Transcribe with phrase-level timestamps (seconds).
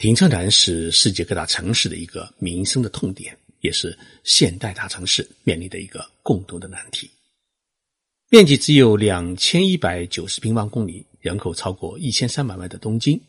[0.00, 7.10] 停车难是世界各大城市的一个民生的痛点，也是现代大城市面临的一个共同的难题。
[8.30, 13.20] 面积只有两千一百九十平方公里，人口超过一千三百万的东京，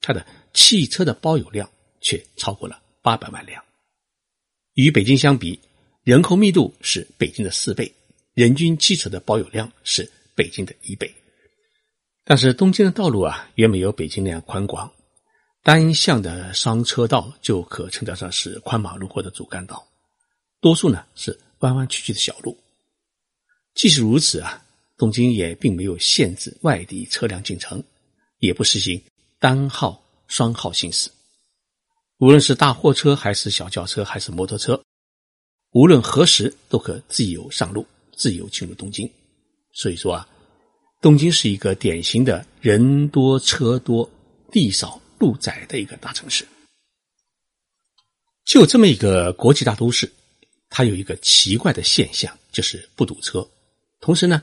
[0.00, 3.62] 它的汽车的保有量却超过了八百万辆。
[4.72, 5.60] 与北京相比，
[6.04, 7.92] 人口密度是北京的四倍，
[8.32, 11.14] 人均汽车的保有量是北京的一倍。
[12.24, 14.90] 但是东京的道路啊，远没有北京那样宽广。
[15.64, 19.82] 单向的双车道就可称得上是宽马路或者主干道，
[20.60, 22.54] 多数呢是弯弯曲曲的小路。
[23.72, 24.62] 即使如此啊，
[24.98, 27.82] 东京也并没有限制外地车辆进城，
[28.40, 29.02] 也不实行
[29.38, 31.10] 单号、双号行驶。
[32.18, 34.78] 无论是大货车还是小轿车还是摩托车，
[35.70, 39.10] 无论何时都可自由上路、自由进入东京。
[39.72, 40.28] 所以说啊，
[41.00, 44.08] 东京是一个典型的人多车多、
[44.52, 45.00] 地少。
[45.18, 46.46] 路窄的一个大城市，
[48.44, 50.12] 就这么一个国际大都市，
[50.68, 53.48] 它有一个奇怪的现象，就是不堵车。
[54.00, 54.42] 同时呢，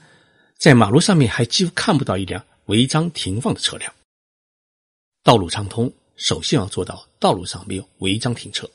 [0.57, 3.93] 在马路上面还几乎看不到一辆违章停放的车辆。
[5.23, 8.69] 道路畅通，首先要做到道路上没有违章停车。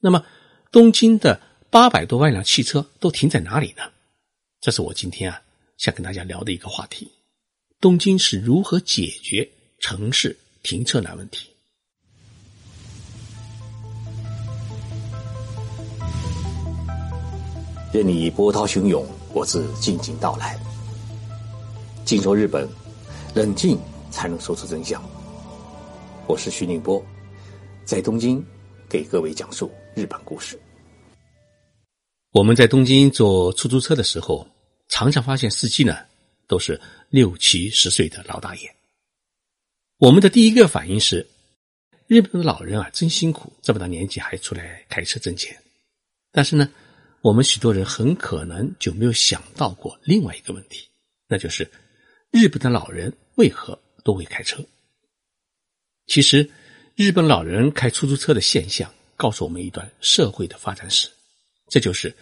[0.00, 0.24] 那么，
[0.70, 3.90] 东京的八百多万辆汽车都停在哪里呢？
[4.60, 5.42] 这是我今天啊
[5.78, 7.10] 想跟大家聊的一个话题：
[7.80, 10.36] 东京是如何解决城市？
[10.64, 11.50] 停车难问题。
[17.92, 20.58] 任你波涛汹涌，我自静静到来。
[22.04, 22.66] 静说日本，
[23.34, 23.78] 冷静
[24.10, 25.00] 才能说出真相。
[26.26, 27.04] 我是徐宁波，
[27.84, 28.42] 在东京
[28.88, 30.58] 给各位讲述日本故事。
[32.32, 34.48] 我们在东京坐出租车的时候，
[34.88, 35.98] 常常发现司机呢
[36.48, 38.73] 都是六七十岁的老大爷。
[40.04, 41.26] 我们的第一个反应是，
[42.06, 45.56] 日本的老人啊，真辛苦，这么大年纪还出来开车挣钱。
[46.30, 46.70] 但是呢，
[47.22, 50.86] 我们许多人很可能就没有想到过另外一个问题，
[51.26, 51.66] 那就是
[52.30, 54.62] 日本的老人为何都会开车？
[56.06, 56.50] 其实，
[56.96, 61.08] 日本老人开出租车的现象告诉我们一段社会的发展史，
[61.70, 62.14] 这就是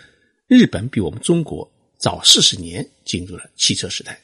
[0.47, 1.69] 日本比我们中国
[1.99, 4.23] 早四十年进入了汽车时代，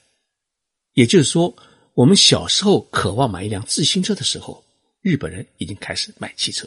[0.93, 1.53] 也就是说。
[1.99, 4.65] 我们小时候渴望买一辆自行车的时候，
[5.01, 6.65] 日本人已经开始买汽车。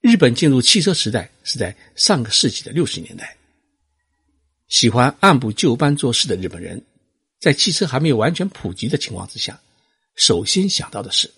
[0.00, 3.36] 日本进入汽车时代是在上个世纪的六十年代。
[4.68, 6.82] 喜欢按部就班做事的日本人，
[7.38, 9.60] 在汽车还没有完全普及的情况之下，
[10.14, 11.30] 首先想到的是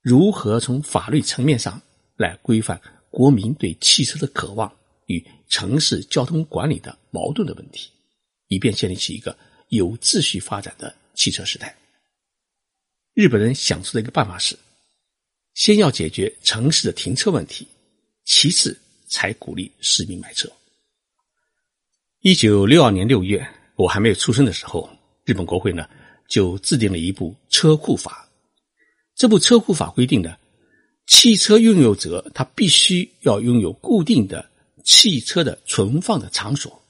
[0.00, 1.82] 如何从法律层面上
[2.14, 2.80] 来规范
[3.10, 4.72] 国民对汽车的渴望
[5.06, 7.90] 与城市交通管理的矛盾的问题，
[8.46, 9.36] 以便建立起一个
[9.70, 10.94] 有秩序发展的。
[11.18, 11.76] 汽车时代，
[13.12, 14.56] 日本人想出的一个办法是：
[15.54, 17.66] 先要解决城市的停车问题，
[18.24, 20.48] 其次才鼓励市民买车。
[22.20, 24.88] 一九六二年六月，我还没有出生的时候，
[25.24, 25.90] 日本国会呢
[26.28, 28.30] 就制定了一部车库法。
[29.16, 30.38] 这部车库法规定的，
[31.08, 34.48] 汽车拥有者他必须要拥有固定的
[34.84, 36.80] 汽车的存放的场所，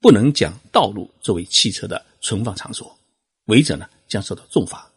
[0.00, 2.96] 不能将道路作为汽车的存放场所。
[3.50, 4.90] 违者呢将受到重罚。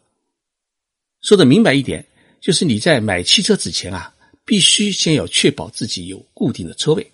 [1.22, 2.06] 说的明白一点，
[2.40, 4.14] 就是你在买汽车之前啊，
[4.46, 7.12] 必须先要确保自己有固定的车位。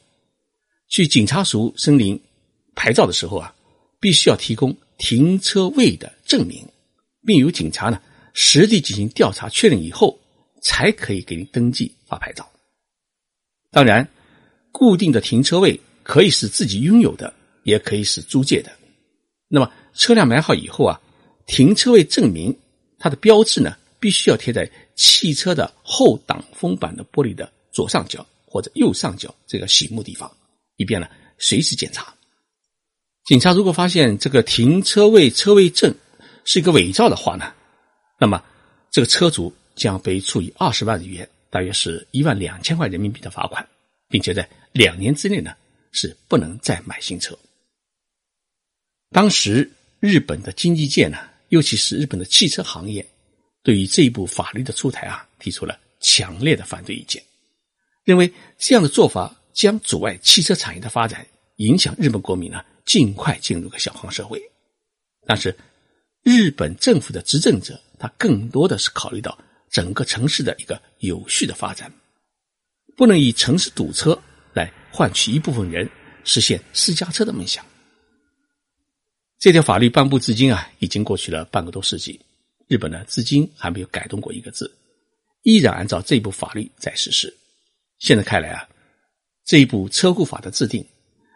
[0.88, 2.20] 去警察署申领
[2.74, 3.54] 牌照的时候啊，
[4.00, 6.68] 必须要提供停车位的证明，
[7.24, 8.02] 并由警察呢
[8.34, 10.20] 实地进行调查确认以后，
[10.64, 12.50] 才可以给你登记发牌照。
[13.70, 14.08] 当然，
[14.72, 18.72] 固定的停车位可以是自己拥有的，也可以是租借的。
[19.48, 21.00] 那么车辆买好以后啊。
[21.50, 22.56] 停车位证明，
[23.00, 30.32] 它的标志呢，必须要贴在汽车的后挡风板的玻璃的左上角或者右上角这个醒目地方，
[30.78, 32.14] 以便呢随时检查。
[33.26, 35.94] 警察如果发现这个停车位车位证
[36.46, 37.52] 是一个伪造的话呢，
[38.20, 38.44] 那么
[38.92, 43.68] 这个车主将被处以二十万日元，大约是一万两千块人民币的罚款，
[44.08, 45.52] 并且在两年之内呢
[45.92, 47.36] 是不能再买新车。
[49.10, 51.18] 当时日本的经济界呢。
[51.50, 53.06] 尤其是日本的汽车行业，
[53.64, 57.22] 对于这一部法律的出台啊，提出了强烈的反对意见，
[58.04, 61.26] 认为这样的做法将阻碍汽车产业的发展，
[61.58, 64.42] 影响日本国民呢尽快进入个小康社会。
[65.26, 65.56] 但是，
[66.24, 69.38] 日本政府的执政者他更多的是考虑到
[69.70, 71.92] 整个城市的一个有序的发展，
[72.96, 74.20] 不能以城市堵车
[74.54, 75.90] 来换取一部分人
[76.24, 77.66] 实现私家车的梦想。
[79.40, 82.20] 这条法律颁布至今啊，已经过去了半个多世纪。
[82.68, 84.70] 日本呢，至今还没有改动过一个字，
[85.44, 87.34] 依然按照这部法律在实施。
[88.00, 88.68] 现在看来啊，
[89.46, 90.86] 这一部车库法的制定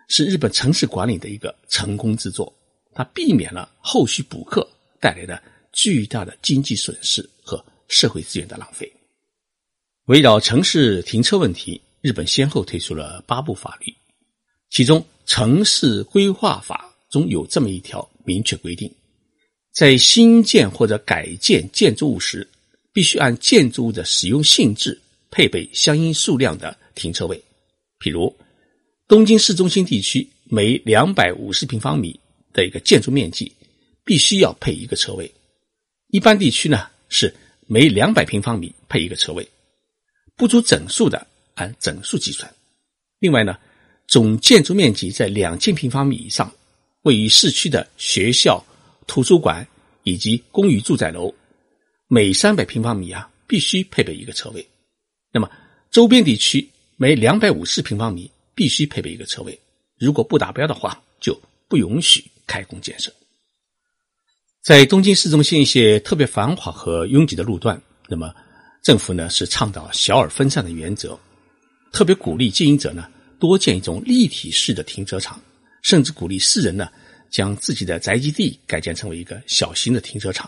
[0.09, 2.53] 是日本城市管理的一个成功之作，
[2.93, 5.41] 它避免了后续补课带来的
[5.71, 8.91] 巨大的经济损失和社会资源的浪费。
[10.07, 13.95] 围绕城市停车问题，日本先后推出了八部法律，
[14.69, 18.91] 其中《城市规划法》中有这么一条明确规定。
[19.71, 22.47] 在新建或者改建建筑物时，
[22.91, 24.99] 必须按建筑物的使用性质
[25.29, 27.39] 配备相应数量的停车位。
[27.99, 28.35] 譬如，
[29.07, 32.19] 东京市中心地区每两百五十平方米
[32.51, 33.51] 的一个建筑面积，
[34.03, 35.27] 必须要配一个车位；
[36.07, 37.31] 一般地区呢是
[37.67, 39.47] 每两百平方米配一个车位，
[40.35, 42.51] 不足整数的按整数计算。
[43.19, 43.57] 另外呢，
[44.07, 46.51] 总建筑面积在两千平方米以上，
[47.03, 48.61] 位于市区的学校。
[49.05, 49.67] 图书馆
[50.03, 51.29] 以及公寓住宅楼，
[52.07, 54.65] 每三百平方米啊，必须配备一个车位。
[55.29, 55.51] 那么
[55.91, 56.65] 周边地区
[56.95, 59.59] 每两百五十平方米必须配备一个车位。
[59.99, 63.11] 如果不达标的话，就不允许开工建设。
[64.61, 68.33] 在东京市中心一些特别繁华和拥挤的路段，那么
[68.81, 71.19] 政府呢是倡导小而分散的原则，
[71.91, 73.05] 特别鼓励经营者呢
[73.37, 75.39] 多建一种立体式的停车场，
[75.83, 76.89] 甚至鼓励世人呢。
[77.33, 80.47] 将自己的宅基地改建成为一个小型的停车场。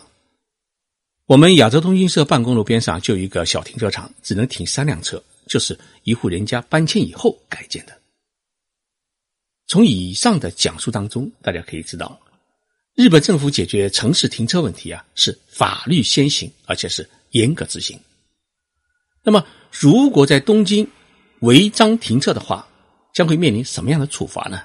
[1.25, 7.99] 我们亚洲通讯社办公楼边上就有一个小停车场，只能停三辆车，就是一户人家搬迁以后改建的。
[9.65, 12.21] 从以上的讲述当中，大家可以知道，
[12.93, 17.99] 日本政府解决城市停车问题啊，是法律先行，而且是严格执行。
[19.23, 20.87] 那么，如果在东京
[21.39, 22.67] 违章停车的话，
[23.11, 24.61] 将会面临什么样的处罚呢？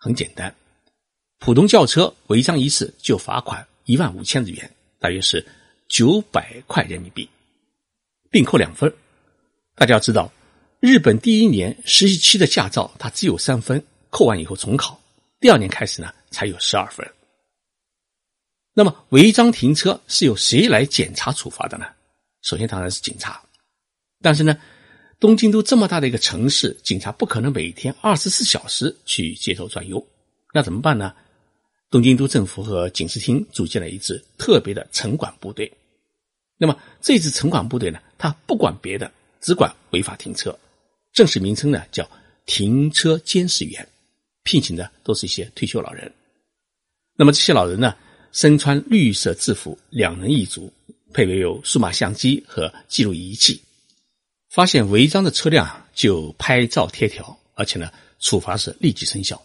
[0.00, 0.52] 很简单。
[1.38, 5.46] 普通轿车违章一次就罚款一万五千日元，大约是
[5.88, 7.28] 九百块人民币，
[8.30, 8.92] 并扣两分。
[9.74, 10.32] 大家要知道，
[10.80, 14.98] 日本第一年实习期的驾照它只有三分，扣完以后重考，
[15.38, 17.06] 第二年开始呢才有十二分。
[18.72, 21.86] 那么违章停车是由谁来检查处罚的呢？
[22.42, 23.42] 首先当然是警察，
[24.22, 24.58] 但是呢，
[25.20, 30.04] 东京都这么大的一个城市，警察不可能每天二十四小时去街头转悠，
[30.54, 31.14] 那怎么办呢？
[31.90, 35.70] 东京都政府和警视厅组建了一支特别的城管部队。
[36.56, 39.12] 那么这支城管部队呢，他不管别的，
[39.42, 40.58] 只管违法停车。
[41.12, 42.08] 正式名称呢叫
[42.46, 43.86] 停车监视员，
[44.44, 46.10] 聘请的都是一些退休老人。
[47.14, 47.94] 那么这些老人呢，
[48.32, 50.72] 身穿绿色制服，两人一组，
[51.12, 53.60] 配备有数码相机和记录仪器，
[54.50, 57.88] 发现违章的车辆就拍照贴条，而且呢，
[58.18, 59.40] 处罚是立即生效。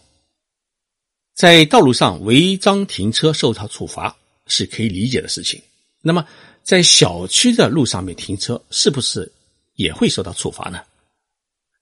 [1.35, 4.15] 在道路上违章停车受到处罚
[4.47, 5.61] 是可以理解的事情。
[6.01, 6.27] 那么，
[6.63, 9.31] 在小区的路上面停车是不是
[9.75, 10.81] 也会受到处罚呢？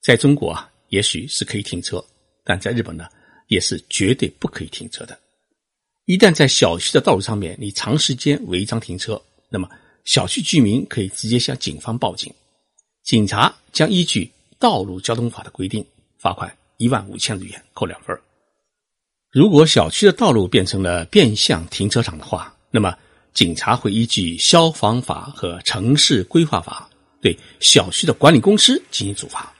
[0.02, 2.04] 在中国啊，也许是可以停车，
[2.44, 3.08] 但在日本呢，
[3.46, 5.18] 也是绝对不可以停车的。
[6.04, 9.66] 一旦在小区的道路上面你长时间违章停车，那么
[10.04, 12.30] 小区居民可以直接向警方报警，
[13.04, 15.84] 警察将依据道路交通法的规定
[16.16, 18.18] 罚款一万五千日元，扣两分。
[19.30, 22.96] 如果小区的道路变成了变相停车场的话，那么
[23.34, 26.88] 警察会依据消防法和城市规划法
[27.20, 29.54] 对小区的管理公司进行处罚。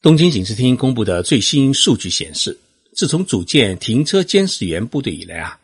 [0.00, 2.58] 东京警视厅公布的最新数据显示，
[2.94, 5.60] 自从组建停车监视员部队以来啊，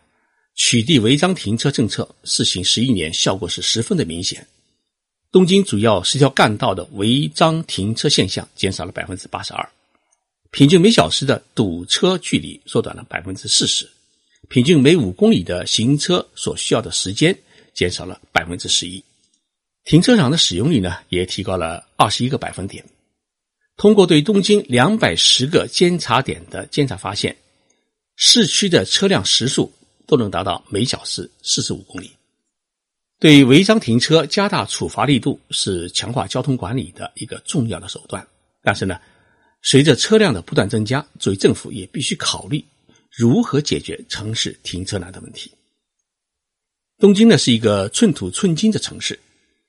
[0.55, 4.47] 取缔违章停车政策试行十一年，效果是十分的明显。
[5.33, 9.67] 东京主要十条干道的违章停车现象减少了百分之八十二。
[10.51, 13.89] 平均每小时的堵车距离缩短了百分之四十，
[14.51, 17.37] 平均每五公里的行车所需要的时间
[17.73, 19.03] 减少了百分之十一，
[19.85, 22.85] 停车场的使用率呢也提高了二十一个百分点。
[23.79, 27.35] 通过对东京两百十个监察点的监察发现，
[28.17, 29.73] 市区的车辆时速
[30.07, 32.11] 都能达到每小时四十五公里。
[33.23, 38.26] 对违章停车加大处罚力度是强化交通管理的一个重要的手段，
[38.62, 38.99] 但是呢。
[39.64, 42.64] 随着车辆的不断增加，作为政府也必须考虑
[43.12, 45.52] 如何解决城市停车难的问题。
[46.99, 49.17] 东京呢是一个寸土寸金的城市，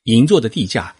[0.05, 0.95] 银座的地价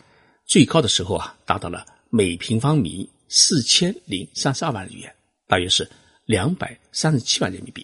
[0.46, 5.12] 最高的时候啊，达到了每平方米四千零三十二万日元，
[5.48, 5.90] 大约是
[6.26, 7.84] 两百三十七万人民币。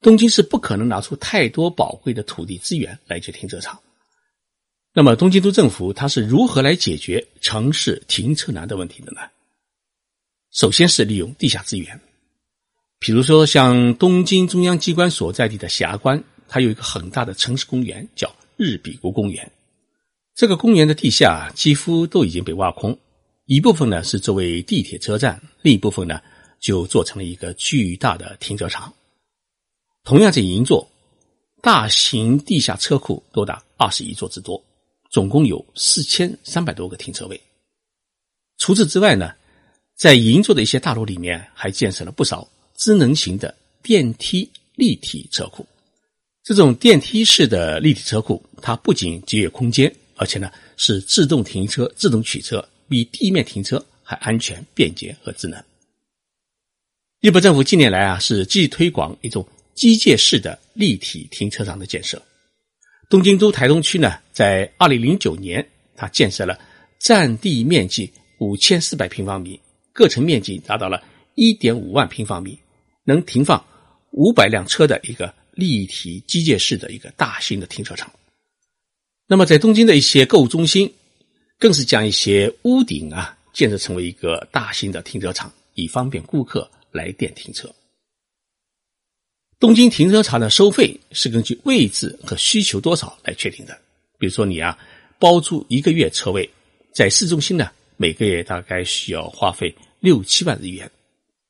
[0.00, 3.78] 东京是不可能拿出太多宝贵的土地资源来建停车场。
[4.92, 9.20] 那么，东京都政府它是如何来解决城市停车难的问题的呢？
[10.50, 12.00] 首先是利用地下资源，
[12.98, 19.48] 比如说像东京中央机关所在地的霞关，它有一个很大的城市公园，叫日比谷公园。
[20.34, 22.98] 这个公园的地下几乎都已经被挖空，
[23.44, 26.20] 一部分呢是作为地铁车站，另一部分呢
[26.58, 28.92] 就做成了一个巨大的停车场。
[30.02, 30.88] 同样在银座，
[31.60, 34.60] 大型地下车库多达二十一座之多，
[35.10, 37.40] 总共有四千三百多个停车位。
[38.56, 39.32] 除此之外呢，
[39.94, 45.66] 在银座的一些大楼里面还建设了不少智能型的电梯立体车库。
[46.42, 55.62] 这种电梯式的立体车库，它不仅节约空间，而且呢是自动停车、自动取车，比地面停车还安全、便捷和智能。
[57.20, 59.46] 日本政府近年来啊是积极推广一种。
[59.74, 62.20] 机械式的立体停车场的建设，
[63.08, 66.58] 东京都台东区呢，在二零零九年，它建设了
[66.98, 69.58] 占地面积五千四百平方米、
[69.92, 71.02] 各层面积达到了
[71.34, 72.58] 一点五万平方米、
[73.04, 73.64] 能停放
[74.12, 78.10] 五百辆车的一个立体机械式的一个大型的停车场。
[79.26, 80.92] 那么，在东京的一些购物中心，
[81.58, 87.72] 更是将一些屋顶啊建设成为一个大型的停车场，以方便顾客来电停车。
[89.60, 93.78] 东京停车场的收费是根据位置和需求多少来确定的。
[94.18, 94.76] 比如说，你啊
[95.18, 96.48] 包租一个月车位，
[96.94, 100.90] 在市中心呢，每个月大概需要花费六七万日元，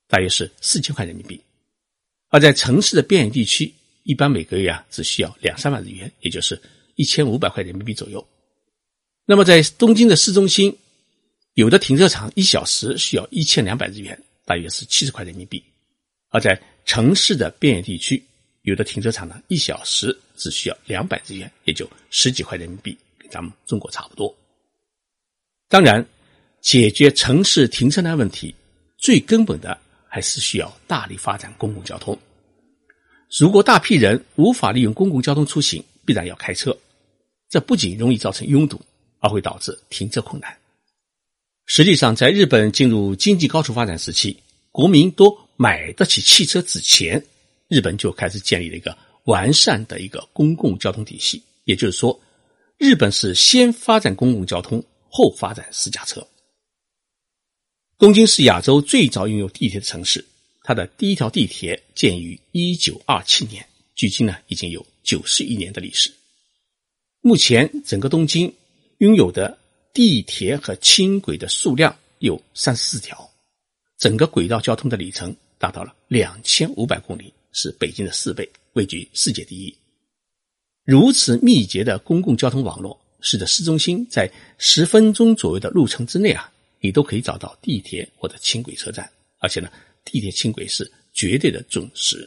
[0.09, 1.37] 大约是四千块人民币；
[2.31, 6.61] 而在城市的边远地区，一般每个月啊只需要两三万日元，也就是
[6.97, 8.27] 一千五百块人民币左右。
[9.25, 10.77] 那么在东京的市中心，
[11.55, 15.63] 有的停车场一小时需要一千两百日元，大约是七十块人民币；
[16.31, 18.23] 而在城市的边远地区，
[18.63, 24.33] 有的停车场呢，一小时只需要两百日元，也就十几块人民币，跟咱们中国差不多。
[25.69, 26.05] 当然，
[26.61, 28.55] 解决城市停车难问题，
[28.97, 29.77] 最根本的
[30.09, 32.17] 还是需要大力发展公共交通。
[33.39, 36.77] 如果大批人无法利用公共交通出行，必然要开车，
[37.49, 38.81] 这不仅容易造成拥堵，
[39.19, 40.57] 而会导致停车困难。
[41.67, 45.37] 实际上，在日本进入经济高速发展时期，国民都。
[45.63, 47.23] 买得起汽车之前，
[47.69, 51.43] 日本就开始建立了一个完善的一个公共交通体系。
[51.65, 52.19] 也就是说，
[52.79, 56.27] 日本是先发展公共交通，后发展私家车。
[57.99, 60.25] 东京是亚洲最早拥有地铁的城市，
[60.63, 63.63] 它的第一条地铁建于一九二七年，
[63.95, 66.11] 距今呢已经有九十一年的历史。
[67.21, 68.51] 目前，整个东京
[69.01, 69.59] 拥有的
[69.93, 73.31] 地铁和轻轨的数量有三十四条，
[73.99, 75.37] 整个轨道交通的里程。
[75.61, 79.77] 达到了两千五百公里，是北京的四倍，位居世界第一。
[80.87, 86.51] 如此密集的公共交通网络，使得市中心在十分钟左右的路程之内啊，
[86.81, 89.71] 你都可以找到地铁或者轻轨车站，而且呢，
[90.03, 92.27] 地铁轻轨是绝对的准时。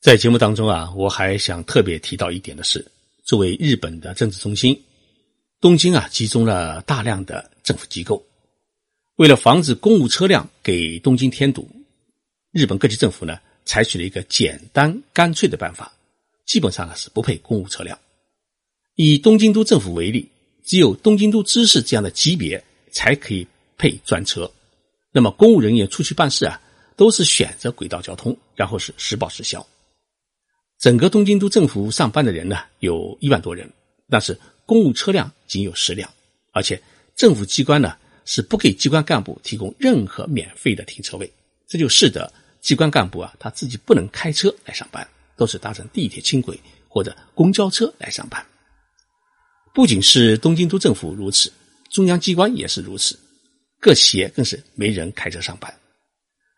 [0.00, 2.86] 在节目当中啊，我还想特别提到一点的是，
[3.24, 4.80] 作为日本的政治中心，
[5.60, 8.24] 东京啊，集中了大量的政府机构，
[9.16, 11.68] 为了防止公务车辆给东京添堵。
[12.52, 15.92] 日本各级政府呢，采取了一个简单干脆的办法，
[16.46, 17.96] 基本上呢是不配公务车辆。
[18.96, 20.28] 以东京都政府为例，
[20.64, 23.46] 只有东京都知事这样的级别才可以
[23.78, 24.50] 配专车。
[25.12, 26.60] 那么公务人员出去办事啊，
[26.96, 29.64] 都是选择轨道交通，然后是实报实销。
[30.80, 33.70] 整个东京都政府上班的人呢，有一万多人，
[34.08, 36.12] 但是公务车辆仅有十辆，
[36.50, 36.82] 而且
[37.14, 41.32] 政府机关呢是不给机关干部提供任何免费的停车位，
[41.68, 42.32] 这就使得。
[42.60, 48.44] 机关干部啊，他自己不能开车来上班，都是搭乘地铁、轻轨或者公交车来上班。
[49.72, 51.50] 不仅是东京都政府如此，
[51.88, 53.18] 中央机关也是如此，
[53.80, 55.72] 各企业更是没人开车上班，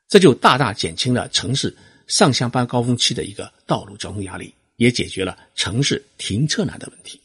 [0.09, 1.75] 这就大大减轻了城市
[2.07, 7.21] 上下班高峰期的一个道路交通压力，也解决了城市停车难的问题。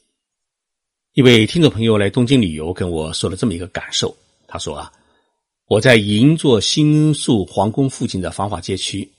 [1.13, 4.15] 一位听众朋友来东京旅游，跟我说了这么一个感受，
[4.47, 4.93] 他说啊。
[5.67, 9.11] 我在银座新宿皇宫附近的繁华街区，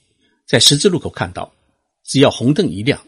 [0.47, 1.53] 在十字路口看到，
[2.03, 2.99] 只要红灯一亮，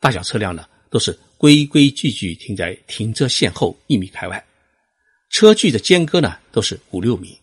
[0.00, 4.42] 大小车辆呢都是规规矩矩停在停车线后一米开外，
[5.28, 7.38] 车距的间隔呢都是五六米，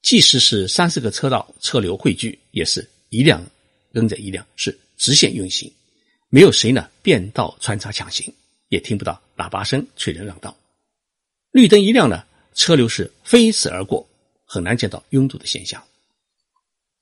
[0.00, 3.44] 即使是三四个车道车流汇聚，也是一辆
[3.92, 5.70] 跟着一辆，是直线运行，
[6.30, 8.32] 没有谁呢变道穿插抢行，
[8.70, 10.56] 也听不到喇叭声催人让道，
[11.50, 14.06] 绿灯一亮呢，车流是飞驰而过。
[14.52, 15.80] 很难见到拥堵的现象。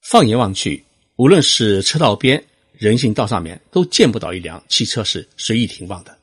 [0.02, 0.84] 放眼望去，
[1.16, 6.14] 无论是车道边、人行道上面，都见不到一辆汽车是随意停放的。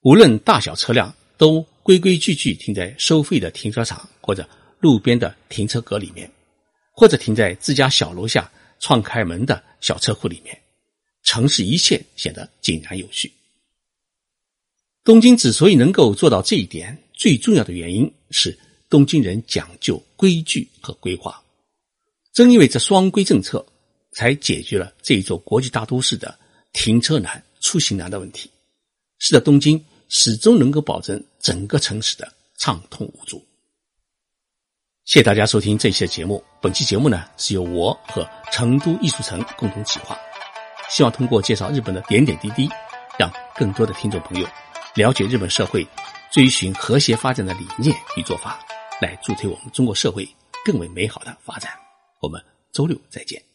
[0.00, 4.44] 无论大小车辆，都规规矩矩停在收费的停车场或者
[4.80, 6.28] 路边的停车格里面，
[6.90, 10.60] 或者停在自家小楼下创开门的小车库里面。
[11.22, 13.32] 城市一切显得井然有序。
[15.04, 18.58] 东京之所以能够做到这一点，最重要的原因是
[18.92, 21.42] 东京人讲究规矩和规划。
[22.30, 23.64] 正因为这双规政策，
[24.12, 26.38] 才解决了这一座国际大都市的
[26.74, 28.50] 停车难、出行难的问题，
[29.18, 33.42] 使得东京始终能够保证整个城市的畅通无阻。
[35.06, 36.44] 谢谢大家收听这期的节目。
[36.60, 40.18] 本期节目呢是由我和成都艺术城共同企划，
[40.90, 42.68] 希望通过介绍日本的点点滴滴，
[43.18, 44.46] 让更多的听众朋友。
[44.94, 45.86] 了解日本社会
[46.30, 48.62] 追寻和谐发展的理念与做法，
[49.02, 50.26] 来助推我们中国社会
[50.64, 51.72] 更为美好的发展。
[52.20, 53.51] 我们周六再见。